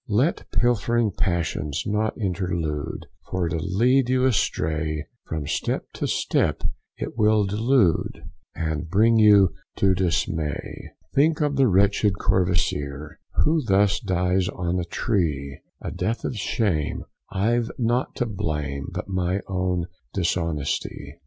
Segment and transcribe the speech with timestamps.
[0.09, 6.63] Let pilfering passions not intrude, For to lead you astray, From step to step
[6.97, 8.23] it will delude,
[8.55, 10.89] And bring you to dismay.
[11.13, 17.03] Think of the wretched Courvoisier, Who thus dies on a tree, A death of shame,
[17.31, 21.19] I've nought to blame, But my own dishonesty.